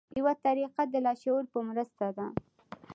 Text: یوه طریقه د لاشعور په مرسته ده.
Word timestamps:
یوه 0.19 0.33
طریقه 0.45 0.81
د 0.87 0.95
لاشعور 1.05 1.43
په 1.53 1.59
مرسته 1.69 2.05
ده. 2.17 2.27